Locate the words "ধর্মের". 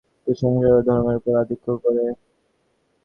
0.87-1.17